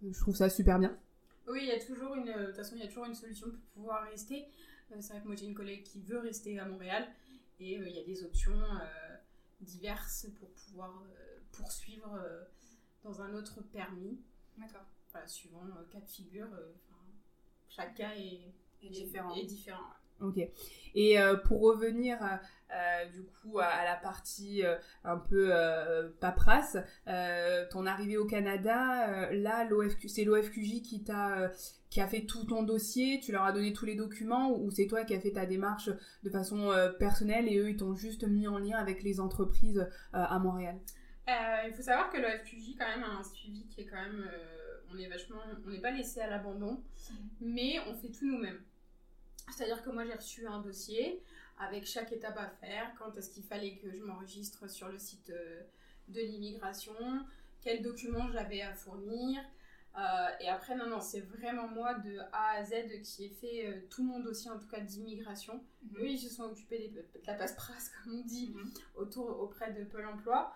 je 0.01 0.19
trouve 0.19 0.35
ça 0.35 0.49
super 0.49 0.79
bien. 0.79 0.95
Oui, 1.47 1.59
il 1.61 1.67
y 1.67 1.71
a 1.71 1.79
toujours 1.79 2.15
une, 2.15 2.53
façon, 2.53 2.75
il 2.75 2.81
y 2.81 2.83
a 2.83 2.87
toujours 2.87 3.05
une 3.05 3.15
solution 3.15 3.47
pour 3.49 3.59
pouvoir 3.75 4.03
rester. 4.09 4.47
Euh, 4.91 4.97
c'est 4.99 5.13
vrai 5.13 5.21
que 5.21 5.27
moi 5.27 5.35
j'ai 5.35 5.45
une 5.45 5.55
collègue 5.55 5.83
qui 5.83 6.01
veut 6.01 6.19
rester 6.19 6.59
à 6.59 6.65
Montréal 6.65 7.07
et 7.59 7.77
euh, 7.77 7.87
il 7.87 7.95
y 7.95 7.99
a 7.99 8.03
des 8.03 8.23
options 8.23 8.53
euh, 8.53 9.15
diverses 9.61 10.27
pour 10.39 10.49
pouvoir 10.49 11.03
poursuivre 11.51 12.19
dans 13.05 13.21
un 13.21 13.33
autre 13.33 13.61
permis. 13.71 14.19
D'accord. 14.57 14.85
Voilà, 15.11 15.27
suivant 15.27 15.61
cas 15.89 16.01
de 16.01 16.09
figure, 16.09 16.47
chaque 17.69 17.95
cas 17.95 18.11
est, 18.15 18.89
différent. 18.89 19.33
Est 19.33 19.45
différent 19.45 19.85
Ok. 20.19 20.39
Et 20.95 21.17
pour 21.45 21.61
revenir 21.61 22.17
euh, 22.75 23.05
du 23.11 23.23
coup 23.23 23.59
à, 23.59 23.85
la 23.85 23.95
partie 23.95 24.65
euh, 24.65 24.75
un 25.03 25.17
peu 25.17 25.49
euh, 25.51 26.09
paperasse. 26.19 26.77
ton 27.69 27.85
arrivée 27.85 28.17
au 28.17 28.25
Canada, 28.25 29.31
là, 29.31 29.67
c'est 30.07 30.23
l'OFQJ 30.23 30.81
qui 30.81 31.03
t'a 31.03 31.51
qui 31.89 32.01
a 32.01 32.07
fait 32.07 32.25
tout 32.25 32.43
ton 32.43 32.63
dossier, 32.63 33.21
tu 33.21 33.31
leur 33.31 33.43
as 33.43 33.53
donné 33.53 33.71
tous 33.71 33.85
les 33.85 33.95
documents 33.95 34.51
ou 34.51 34.69
c'est 34.69 34.87
toi 34.87 35.05
qui 35.05 35.13
as 35.15 35.21
fait 35.21 35.31
ta 35.31 35.45
démarche 35.45 35.89
de 36.23 36.29
façon 36.29 36.71
personnelle 36.99 37.47
et 37.47 37.57
eux 37.57 37.69
ils 37.69 37.77
t'ont 37.77 37.95
juste 37.95 38.27
mis 38.27 38.47
en 38.47 38.57
lien 38.57 38.77
avec 38.77 39.03
les 39.03 39.21
entreprises 39.21 39.87
à 40.11 40.37
Montréal? 40.39 40.77
Il 41.27 41.73
faut 41.75 41.81
savoir 41.81 42.09
que 42.11 42.17
l'OFQJ 42.17 42.75
quand 42.77 42.87
même 42.87 43.03
a 43.03 43.17
un 43.19 43.23
suivi 43.23 43.65
qui 43.67 43.81
est 43.81 43.85
quand 43.85 44.01
même 44.01 44.29
on 44.93 44.97
est 44.97 45.07
vachement 45.07 45.37
on 45.65 45.69
n'est 45.69 45.81
pas 45.81 45.91
laissé 45.91 46.21
à 46.21 46.29
l'abandon 46.29 46.73
mmh. 46.73 47.13
mais 47.41 47.79
on 47.87 47.95
fait 47.95 48.09
tout 48.09 48.25
nous-mêmes. 48.25 48.61
C'est-à-dire 49.51 49.81
que 49.83 49.89
moi 49.89 50.05
j'ai 50.05 50.13
reçu 50.13 50.47
un 50.47 50.61
dossier, 50.61 51.21
avec 51.57 51.85
chaque 51.85 52.11
étape 52.11 52.37
à 52.37 52.49
faire, 52.49 52.93
quand 52.97 53.15
est-ce 53.17 53.29
qu'il 53.29 53.43
fallait 53.43 53.75
que 53.77 53.91
je 53.91 54.01
m'enregistre 54.03 54.69
sur 54.69 54.89
le 54.89 54.97
site 54.97 55.29
euh, 55.29 55.61
de 56.09 56.19
l'immigration, 56.19 56.93
quels 57.61 57.81
documents 57.81 58.29
j'avais 58.31 58.61
à 58.61 58.73
fournir? 58.73 59.41
Euh, 59.97 60.27
et 60.41 60.49
après, 60.49 60.75
non, 60.75 60.87
non, 60.87 60.99
c'est 60.99 61.21
vraiment 61.21 61.69
moi 61.69 61.93
de 61.93 62.19
A 62.33 62.57
à 62.57 62.63
Z 62.65 63.01
qui 63.01 63.25
ai 63.25 63.29
fait 63.29 63.67
euh, 63.67 63.79
tout 63.89 64.03
mon 64.03 64.19
dossier, 64.19 64.51
en 64.51 64.59
tout 64.59 64.67
cas 64.67 64.81
d'immigration. 64.81 65.63
Mhm. 65.83 65.97
Oui, 66.01 66.13
ils 66.13 66.19
se 66.19 66.29
sont 66.29 66.43
occupés 66.43 66.89
de 66.89 67.05
la 67.25 67.35
passe-prasse, 67.35 67.89
comme 68.03 68.19
on 68.19 68.25
dit, 68.25 68.51
mhm. 68.53 68.71
autour, 68.95 69.39
auprès 69.39 69.71
de 69.71 69.85
Pôle 69.85 70.05
emploi, 70.05 70.53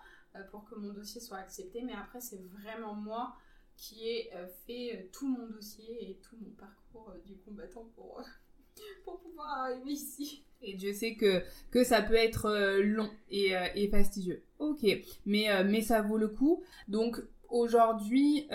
pour 0.50 0.64
que 0.64 0.74
mon 0.74 0.92
dossier 0.92 1.20
soit 1.20 1.38
accepté. 1.38 1.82
Mais 1.82 1.94
après, 1.94 2.20
c'est 2.20 2.42
vraiment 2.62 2.94
moi 2.94 3.36
qui 3.76 4.08
ai 4.08 4.30
fait 4.66 5.08
tout 5.12 5.26
mon 5.26 5.46
dossier 5.48 6.10
et 6.10 6.16
tout 6.16 6.36
mon 6.40 6.50
parcours 6.50 7.14
du 7.24 7.36
combattant 7.38 7.88
pour, 7.94 8.22
pour 9.04 9.20
pouvoir 9.20 9.64
arriver 9.64 9.92
ici. 9.92 10.44
Et 10.62 10.78
je 10.78 10.92
sais 10.92 11.14
que, 11.14 11.42
que 11.70 11.84
ça 11.84 12.02
peut 12.02 12.14
être 12.14 12.46
euh, 12.46 12.82
long 12.82 13.10
et, 13.30 13.56
euh, 13.56 13.66
et, 13.74 13.88
fastidieux. 13.88 14.42
Ok, 14.58 14.84
mais, 15.24 15.50
euh, 15.50 15.64
mais 15.64 15.80
ça 15.80 16.02
vaut 16.02 16.18
le 16.18 16.28
coup. 16.28 16.62
Donc 16.88 17.20
aujourd'hui, 17.50 18.46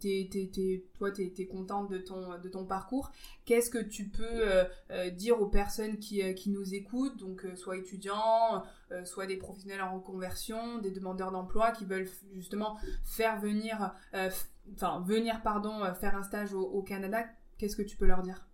t'es, 0.00 0.28
toi, 0.94 1.10
tu 1.10 1.22
es, 1.22 1.46
contente 1.46 1.90
de 1.90 1.98
ton, 1.98 2.38
de 2.38 2.48
ton 2.48 2.64
parcours. 2.64 3.12
Qu'est-ce 3.44 3.70
que 3.70 3.82
tu 3.82 4.08
peux 4.08 4.44
dire 5.12 5.40
aux 5.40 5.46
personnes 5.46 5.98
qui, 5.98 6.34
qui 6.34 6.50
nous 6.50 6.74
écoutent, 6.74 7.18
donc 7.18 7.46
soit 7.54 7.76
étudiants, 7.76 8.64
soit 9.04 9.26
des 9.26 9.36
professionnels 9.36 9.82
en 9.82 9.94
reconversion, 9.94 10.78
des 10.78 10.90
demandeurs 10.90 11.32
d'emploi 11.32 11.72
qui 11.72 11.84
veulent 11.84 12.08
justement 12.34 12.78
faire 13.04 13.40
venir, 13.40 13.94
enfin 14.74 15.02
venir, 15.06 15.42
pardon, 15.42 15.82
faire 15.94 16.16
un 16.16 16.22
stage 16.22 16.54
au, 16.54 16.82
Canada 16.82 17.24
Qu'est-ce 17.62 17.76
que 17.76 17.82
tu 17.82 17.96
peux 17.96 18.06
leur 18.06 18.22
dire? 18.22 18.44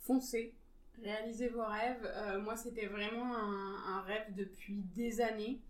Foncez, 0.00 0.52
réaliser 1.00 1.48
vos 1.48 1.64
rêves. 1.64 2.04
Euh, 2.04 2.40
moi, 2.40 2.56
c'était 2.56 2.86
vraiment 2.86 3.36
un, 3.36 4.00
rêve 4.02 4.34
depuis 4.34 4.82
des 4.96 5.20
années. 5.20 5.62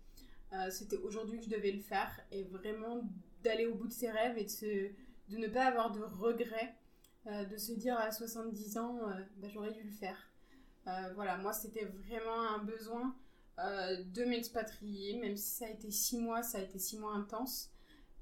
Euh, 0.55 0.69
c'était 0.69 0.97
aujourd'hui 0.97 1.39
que 1.39 1.45
je 1.45 1.49
devais 1.49 1.71
le 1.71 1.81
faire 1.81 2.19
et 2.31 2.43
vraiment 2.43 3.03
d'aller 3.43 3.65
au 3.65 3.75
bout 3.75 3.87
de 3.87 3.93
ses 3.93 4.09
rêves 4.09 4.37
et 4.37 4.45
de, 5.29 5.37
ne 5.37 5.47
pas 5.47 5.65
avoir 5.65 5.91
de 5.91 6.01
regrets, 6.01 6.75
euh, 7.27 7.45
de 7.45 7.57
se 7.57 7.73
dire 7.73 7.97
à 7.97 8.11
70 8.11 8.77
ans, 8.77 8.99
bah, 9.37 9.47
j'aurais 9.49 9.71
dû 9.71 9.83
le 9.83 9.91
faire. 9.91 10.31
voilà, 11.15 11.37
moi, 11.37 11.53
c'était 11.53 11.85
vraiment 11.85 12.41
un 12.55 12.63
besoin 12.63 13.15
de 13.57 14.25
m'expatrier, 14.25 15.19
même 15.19 15.37
si 15.37 15.49
ça 15.55 15.65
a 15.65 15.69
été 15.69 15.89
six 15.89 16.17
mois, 16.17 16.43
ça 16.43 16.57
a 16.57 16.61
été 16.61 16.79
six 16.79 16.97
mois 16.97 17.13
intenses, 17.13 17.71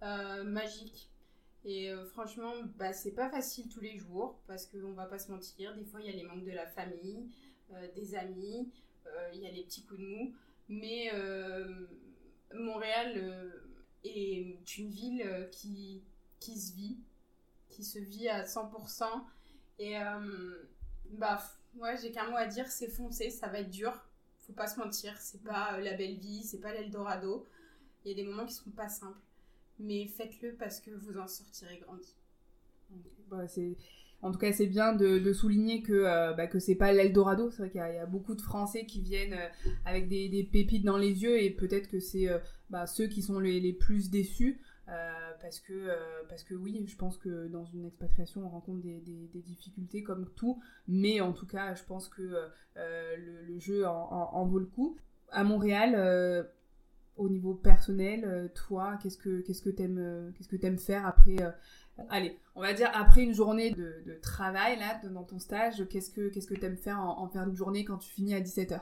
magique. 0.01 1.13
Et 1.65 1.89
euh, 1.89 2.05
franchement, 2.05 2.53
bah, 2.77 2.91
c'est 2.93 3.13
pas 3.13 3.29
facile 3.29 3.69
tous 3.69 3.79
les 3.79 3.97
jours 3.97 4.41
parce 4.47 4.65
qu'on 4.65 4.91
va 4.93 5.05
pas 5.05 5.19
se 5.19 5.31
mentir. 5.31 5.75
Des 5.75 5.85
fois, 5.85 6.01
il 6.01 6.07
y 6.07 6.09
a 6.09 6.15
les 6.15 6.23
manques 6.23 6.43
de 6.43 6.51
la 6.51 6.67
famille, 6.67 7.29
euh, 7.71 7.87
des 7.95 8.15
amis, 8.15 8.69
euh, 9.07 9.29
il 9.33 9.41
y 9.41 9.47
a 9.47 9.51
les 9.51 9.63
petits 9.63 9.83
coups 9.85 9.99
de 9.99 10.05
mou. 10.05 10.33
Mais 10.69 11.11
Montréal 12.55 13.53
est 14.03 14.77
une 14.77 14.89
ville 14.89 15.49
qui, 15.51 16.03
qui 16.39 16.59
se 16.59 16.73
vit, 16.73 16.97
qui 17.69 17.83
se 17.83 17.99
vit 17.99 18.29
à 18.29 18.43
100%. 18.43 19.05
Et 19.79 19.95
bah, 21.11 21.43
ouais, 21.77 21.97
j'ai 22.01 22.11
qu'un 22.11 22.29
mot 22.29 22.37
à 22.37 22.45
dire 22.45 22.67
c'est 22.67 22.89
foncer, 22.89 23.29
ça 23.29 23.47
va 23.47 23.59
être 23.59 23.71
dur. 23.71 23.93
Faut 24.41 24.53
pas 24.53 24.67
se 24.67 24.79
mentir, 24.79 25.17
c'est 25.19 25.41
pas 25.41 25.79
la 25.79 25.93
belle 25.93 26.17
vie, 26.17 26.43
c'est 26.43 26.59
pas 26.59 26.73
l'Eldorado. 26.73 27.47
Il 28.03 28.09
y 28.09 28.11
a 28.11 28.15
des 28.15 28.29
moments 28.29 28.45
qui 28.45 28.53
sont 28.53 28.71
pas 28.71 28.89
simples 28.89 29.19
mais 29.79 30.07
faites-le 30.07 30.53
parce 30.53 30.79
que 30.79 30.91
vous 30.91 31.17
en 31.17 31.27
sortirez 31.27 31.77
grandi. 31.77 32.15
Bah, 33.27 33.47
en 34.23 34.31
tout 34.31 34.39
cas, 34.39 34.53
c'est 34.53 34.67
bien 34.67 34.93
de, 34.93 35.33
souligner 35.33 35.83
que, 35.83 35.91
euh, 35.91 36.33
bah, 36.33 36.47
que 36.47 36.57
c'est 36.57 36.75
pas 36.75 36.93
l'Eldorado. 36.93 37.51
C'est 37.51 37.57
vrai 37.57 37.69
qu'il 37.69 37.81
y, 37.81 37.97
a 37.97 38.05
beaucoup 38.05 38.35
de 38.35 38.41
Français 38.41 38.85
qui 38.85 39.01
viennent 39.01 39.33
euh, 39.33 39.69
avec 39.85 40.07
des, 40.07 40.49
pépites 40.49 40.85
dans 40.85 40.97
les 40.97 41.23
yeux 41.23 41.41
et 41.41 41.51
peut-être 41.51 41.89
que 41.89 41.99
c'est 41.99 42.29
euh, 42.29 42.39
bah, 42.69 42.87
ceux 42.87 43.07
qui 43.07 43.21
sont 43.21 43.39
les, 43.39 43.73
plus 43.73 44.09
déçus. 44.09 44.61
parce, 45.41 45.59
que, 45.59 45.89
parce 46.29 46.43
que 46.43 46.55
oui, 46.55 46.85
je 46.87 46.95
pense 46.95 47.17
que 47.17 47.47
dans 47.49 47.65
une 47.65 47.85
expatriation, 47.85 48.45
on 48.45 48.49
rencontre 48.49 48.81
des, 48.81 49.43
difficultés 49.45 50.03
comme 50.03 50.29
tout. 50.35 50.61
Mais 50.87 51.19
en 51.19 51.33
tout 51.33 51.45
cas, 51.45 51.75
je 51.75 51.83
pense 51.83 52.07
que 52.07 52.21
le, 52.77 53.59
jeu 53.59 53.85
en, 53.85 54.45
vaut 54.45 54.59
le 54.59 54.67
coup. 54.67 54.95
À 55.31 55.43
Montréal, 55.43 56.47
au 57.17 57.29
niveau 57.29 57.53
personnel, 57.53 58.23
euh, 58.25 58.47
toi, 58.49 58.97
qu'est-ce 59.01 59.17
que 59.17 59.41
qu'est-ce 59.41 59.67
euh, 59.69 60.77
faire 60.77 61.05
après 61.05 61.41
euh, 61.41 61.51
allez, 62.09 62.39
on 62.55 62.61
va 62.61 62.73
dire 62.73 62.89
après 62.93 63.21
une 63.21 63.33
journée 63.33 63.71
de, 63.71 64.17
travail 64.21 64.79
là 64.79 64.99
dans 65.07 65.23
ton 65.23 65.39
stage, 65.39 65.87
qu'est-ce 65.89 66.09
que 66.09 66.29
qu'est-ce 66.29 66.75
faire 66.75 66.99
en, 66.99 67.27
fin 67.27 67.45
de 67.45 67.55
journée 67.55 67.85
quand 67.85 67.97
tu 67.97 68.11
finis 68.11 68.33
à 68.33 68.41
17h 68.41 68.81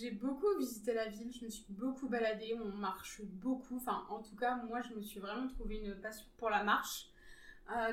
j'ai 0.00 0.12
beaucoup 0.12 0.46
visité 0.58 0.94
la 0.94 1.08
ville, 1.08 1.30
je 1.30 1.44
me 1.44 1.50
suis 1.50 1.66
beaucoup 1.68 2.08
baladée, 2.08 2.56
on 2.58 2.74
marche 2.78 3.20
beaucoup. 3.22 3.76
Enfin, 3.76 4.02
en 4.08 4.22
tout 4.22 4.34
cas, 4.34 4.56
moi, 4.66 4.80
je 4.80 4.94
me 4.94 5.02
suis 5.02 5.20
vraiment 5.20 5.46
trouvé 5.46 5.76
une 5.76 5.94
passion 5.94 6.24
pour 6.38 6.48
la 6.48 6.64
marche. 6.64 7.10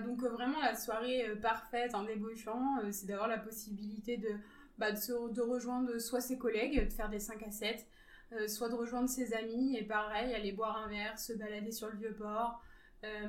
donc, 0.05 0.21
vraiment, 0.23 0.61
la 0.61 0.73
soirée 0.73 1.25
parfaite 1.41 1.95
en 1.95 2.05
débauchant, 2.05 2.79
c'est 2.91 3.07
d'avoir 3.07 3.27
la 3.27 3.39
possibilité 3.39 4.15
de, 4.15 4.29
bah, 4.77 4.93
de, 4.93 5.41
rejoindre 5.41 5.99
soit 5.99 6.21
ses 6.21 6.37
collègues, 6.37 6.85
de 6.85 6.93
faire 6.93 7.09
des 7.09 7.19
5 7.19 7.43
à 7.43 7.51
7, 7.51 7.85
euh, 8.31 8.47
soit 8.47 8.69
de 8.69 8.75
rejoindre 8.75 9.09
ses 9.09 9.33
amis 9.33 9.77
et 9.77 9.83
pareil, 9.83 10.33
aller 10.33 10.51
boire 10.51 10.77
un 10.77 10.87
verre, 10.87 11.19
se 11.19 11.33
balader 11.33 11.71
sur 11.71 11.87
le 11.89 11.97
vieux 11.97 12.13
port, 12.13 12.61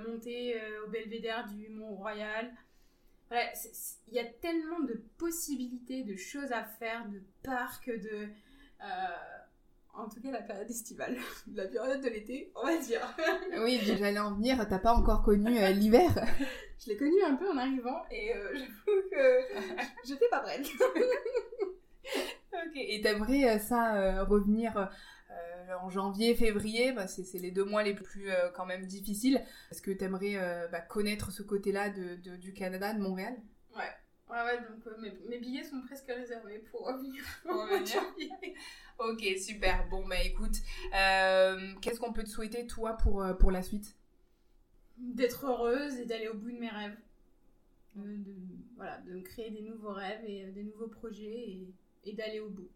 monter 0.07 0.55
au 0.87 0.89
belvédère 0.89 1.49
du 1.49 1.69
Mont-Royal. 1.69 2.55
Il 3.33 4.15
y 4.15 4.21
a 4.21 4.25
tellement 4.25 4.79
de 4.79 5.03
possibilités, 5.19 6.05
de 6.05 6.15
choses 6.15 6.53
à 6.53 6.63
faire, 6.63 7.09
de 7.09 7.21
parcs, 7.43 7.91
de 7.91 8.29
en 9.97 10.09
tout 10.09 10.21
cas 10.21 10.31
la 10.31 10.43
période 10.43 10.69
estivale, 10.69 11.17
la 11.55 11.67
période 11.67 12.01
de 12.01 12.09
l'été, 12.09 12.51
on 12.57 12.67
va 12.67 12.77
dire. 12.79 13.01
oui, 13.63 13.81
j'allais 13.83 14.19
en 14.19 14.35
venir, 14.35 14.67
t'as 14.69 14.79
pas 14.79 14.95
encore 14.95 15.23
connu 15.23 15.59
euh, 15.59 15.71
l'hiver 15.71 16.11
Je 16.85 16.91
l'ai 16.91 16.97
connu 16.97 17.23
un 17.25 17.37
peu 17.37 17.49
en 17.49 17.57
arrivant 17.57 18.03
et 18.11 18.35
euh, 18.35 18.53
j'avoue 18.53 19.03
que 19.11 19.41
j'étais 20.05 20.29
pas 20.29 20.41
prête. 20.41 20.67
Et 22.95 23.01
t'aimerais 23.01 23.57
euh, 23.57 23.59
ça 23.59 24.25
revenir 24.25 24.91
en 25.81 25.91
janvier, 25.91 26.35
février, 26.35 26.93
bah, 26.93 27.09
c'est 27.09 27.39
les 27.39 27.51
deux 27.51 27.65
mois 27.65 27.83
les 27.83 27.95
plus 27.95 28.29
quand 28.55 28.67
même 28.67 28.87
difficiles. 28.87 29.43
Est-ce 29.71 29.83
que 29.83 29.91
t'aimerais 29.91 30.37
bah, 30.71 30.81
connaître 30.81 31.33
ce 31.33 31.43
côté-là 31.43 31.91
de, 31.91 32.37
du 32.37 32.53
Canada, 32.53 32.93
de 32.93 33.01
Montréal? 33.01 33.35
Ouais. 33.75 33.91
Ouais, 34.31 34.43
ouais, 34.43 34.59
donc 34.59 34.99
mes, 35.01 35.13
mes, 35.29 35.39
billets 35.39 35.65
sont 35.65 35.81
presque 35.83 36.07
réservés 36.07 36.59
pour 36.59 36.87
revenir. 36.87 37.23
Pour 37.43 37.61
revenir. 37.63 38.03
Ok, 38.99 39.23
super. 39.39 39.89
Bon, 39.89 40.07
bah 40.07 40.23
écoute, 40.23 40.57
euh, 40.95 41.75
qu'est-ce 41.81 41.99
qu'on 41.99 42.13
peut 42.13 42.23
te 42.23 42.29
souhaiter, 42.29 42.67
toi, 42.67 42.97
pour, 42.97 43.23
euh, 43.23 43.35
pour 43.35 43.51
la 43.51 43.63
suite? 43.63 43.97
D'être 44.97 45.47
heureuse 45.47 45.99
et 45.99 46.07
d'aller 46.07 46.29
au 46.29 46.35
bout 46.35 46.53
de 46.53 46.59
mes 46.59 46.69
rêves. 46.69 46.97
Euh, 47.99 48.17
de, 48.19 48.35
voilà, 48.77 48.99
de 49.01 49.21
créer 49.21 49.51
des 49.51 49.63
nouveaux 49.63 49.93
rêves 49.93 50.25
et 50.25 50.47
des 50.53 50.63
nouveaux 50.63 50.89
projets 50.89 51.67
et, 52.05 52.13
d'aller 52.13 52.41
au 52.41 52.49
bout. 52.49 52.69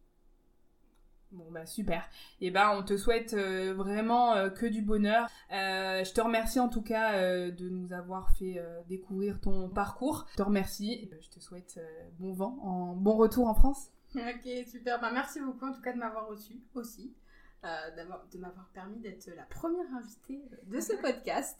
Bon 1.30 1.50
bah 1.50 1.66
super. 1.66 2.08
Et 2.40 2.47
eh 2.47 2.50
ben 2.50 2.70
on 2.75 2.82
te 2.82 2.97
souhaite 2.97 3.35
vraiment 3.35 4.50
que 4.50 4.66
du 4.66 4.80
bonheur. 4.82 5.28
je 5.50 6.12
te 6.12 6.20
remercie 6.20 6.58
en 6.58 6.68
tout 6.68 6.82
cas 6.82 7.20
de 7.50 7.68
nous 7.68 7.92
avoir 7.92 8.30
fait 8.37 8.62
découvrir 8.88 9.40
ton 9.40 9.68
parcours. 9.68 10.26
Je 10.32 10.37
te 10.37 10.42
remercie. 10.42 11.11
Je 11.20 11.28
te 11.28 11.40
souhaite 11.40 11.78
bon 12.18 12.32
vent, 12.32 12.58
en 12.62 12.94
bon 12.94 13.16
retour 13.16 13.47
en 13.47 13.54
France. 13.54 13.90
Ok, 14.14 14.66
super. 14.66 15.00
Bah, 15.00 15.11
merci 15.12 15.40
beaucoup 15.40 15.66
en 15.66 15.73
tout 15.73 15.82
cas 15.82 15.92
de 15.92 15.99
m'avoir 15.99 16.28
reçu 16.28 16.62
aussi. 16.75 17.14
Euh, 17.64 17.90
de 18.30 18.38
m'avoir 18.38 18.68
permis 18.73 19.00
d'être 19.00 19.28
la 19.35 19.42
première 19.42 19.92
invitée 19.92 20.40
de 20.66 20.80
ce 20.80 20.92
podcast. 21.02 21.58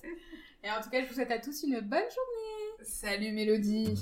Et 0.63 0.71
en 0.71 0.81
tout 0.81 0.91
cas, 0.91 1.03
je 1.03 1.09
vous 1.09 1.15
souhaite 1.15 1.33
à 1.33 1.41
tous 1.41 1.65
une 1.65 1.81
bonne 1.81 1.99
journée. 1.99 2.85
Salut 2.85 3.33
Mélodie. 3.33 3.99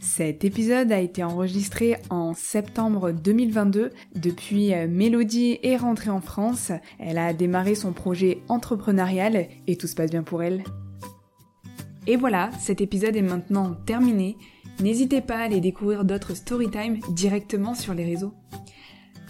Cet 0.00 0.44
épisode 0.44 0.92
a 0.92 1.00
été 1.00 1.24
enregistré 1.24 1.96
en 2.08 2.32
septembre 2.32 3.10
2022. 3.10 3.90
Depuis, 4.14 4.72
euh, 4.72 4.86
Mélodie 4.88 5.58
est 5.62 5.76
rentrée 5.76 6.10
en 6.10 6.20
France. 6.20 6.70
Elle 7.00 7.18
a 7.18 7.32
démarré 7.32 7.74
son 7.74 7.92
projet 7.92 8.38
entrepreneurial 8.48 9.48
et 9.66 9.76
tout 9.76 9.88
se 9.88 9.96
passe 9.96 10.10
bien 10.10 10.22
pour 10.22 10.42
elle. 10.42 10.62
Et 12.06 12.16
voilà, 12.16 12.50
cet 12.60 12.80
épisode 12.80 13.16
est 13.16 13.22
maintenant 13.22 13.74
terminé. 13.86 14.36
N'hésitez 14.80 15.20
pas 15.20 15.38
à 15.38 15.42
aller 15.42 15.60
découvrir 15.60 16.04
d'autres 16.04 16.34
storytime 16.34 17.00
directement 17.10 17.74
sur 17.74 17.92
les 17.92 18.04
réseaux. 18.04 18.34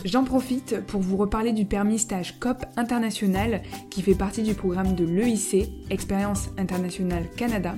J'en 0.04 0.22
profite 0.22 0.80
pour 0.86 1.00
vous 1.00 1.16
reparler 1.16 1.52
du 1.52 1.64
permis 1.64 1.98
stage 1.98 2.38
COP 2.38 2.64
international 2.76 3.62
qui 3.90 4.02
fait 4.02 4.14
partie 4.14 4.42
du 4.42 4.54
programme 4.54 4.94
de 4.94 5.04
l'EIC, 5.04 5.68
Expérience 5.90 6.50
internationale 6.56 7.28
Canada. 7.36 7.74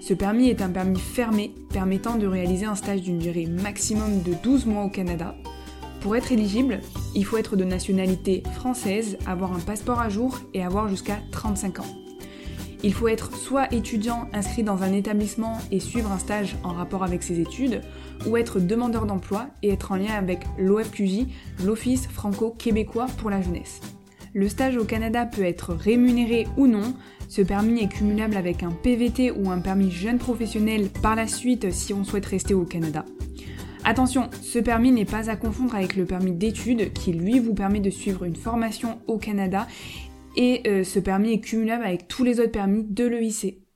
Ce 0.00 0.14
permis 0.14 0.48
est 0.48 0.62
un 0.62 0.70
permis 0.70 0.98
fermé 0.98 1.52
permettant 1.72 2.16
de 2.16 2.26
réaliser 2.26 2.66
un 2.66 2.74
stage 2.74 3.02
d'une 3.02 3.18
durée 3.18 3.46
maximum 3.46 4.22
de 4.22 4.32
12 4.42 4.66
mois 4.66 4.84
au 4.84 4.88
Canada. 4.88 5.34
Pour 6.00 6.14
être 6.14 6.30
éligible, 6.30 6.80
il 7.14 7.24
faut 7.24 7.36
être 7.36 7.56
de 7.56 7.64
nationalité 7.64 8.42
française, 8.54 9.18
avoir 9.26 9.52
un 9.52 9.58
passeport 9.58 10.00
à 10.00 10.08
jour 10.08 10.40
et 10.54 10.62
avoir 10.62 10.88
jusqu'à 10.88 11.18
35 11.32 11.80
ans. 11.80 11.96
Il 12.84 12.94
faut 12.94 13.08
être 13.08 13.36
soit 13.36 13.72
étudiant 13.74 14.28
inscrit 14.32 14.62
dans 14.62 14.84
un 14.84 14.92
établissement 14.92 15.58
et 15.72 15.80
suivre 15.80 16.12
un 16.12 16.18
stage 16.18 16.56
en 16.62 16.72
rapport 16.72 17.02
avec 17.02 17.24
ses 17.24 17.40
études, 17.40 17.82
ou 18.24 18.36
être 18.36 18.60
demandeur 18.60 19.04
d'emploi 19.04 19.48
et 19.64 19.70
être 19.70 19.90
en 19.90 19.96
lien 19.96 20.14
avec 20.14 20.44
l'OFQJ, 20.58 21.26
l'Office 21.64 22.06
franco-québécois 22.06 23.06
pour 23.18 23.30
la 23.30 23.42
jeunesse. 23.42 23.80
Le 24.38 24.48
stage 24.48 24.76
au 24.76 24.84
Canada 24.84 25.26
peut 25.26 25.42
être 25.42 25.74
rémunéré 25.74 26.46
ou 26.56 26.68
non, 26.68 26.94
ce 27.26 27.42
permis 27.42 27.82
est 27.82 27.88
cumulable 27.88 28.36
avec 28.36 28.62
un 28.62 28.70
PVT 28.70 29.32
ou 29.32 29.50
un 29.50 29.58
permis 29.58 29.90
jeune 29.90 30.18
professionnel 30.18 30.90
par 31.02 31.16
la 31.16 31.26
suite 31.26 31.72
si 31.72 31.92
on 31.92 32.04
souhaite 32.04 32.26
rester 32.26 32.54
au 32.54 32.64
Canada. 32.64 33.04
Attention, 33.82 34.30
ce 34.40 34.60
permis 34.60 34.92
n'est 34.92 35.04
pas 35.04 35.28
à 35.28 35.34
confondre 35.34 35.74
avec 35.74 35.96
le 35.96 36.04
permis 36.04 36.30
d'études 36.30 36.92
qui 36.92 37.12
lui 37.12 37.40
vous 37.40 37.52
permet 37.52 37.80
de 37.80 37.90
suivre 37.90 38.22
une 38.22 38.36
formation 38.36 39.00
au 39.08 39.18
Canada 39.18 39.66
et 40.36 40.62
euh, 40.68 40.84
ce 40.84 41.00
permis 41.00 41.32
est 41.32 41.40
cumulable 41.40 41.84
avec 41.84 42.06
tous 42.06 42.22
les 42.22 42.38
autres 42.38 42.52
permis 42.52 42.84
de 42.84 43.08
l'EIC. 43.08 43.67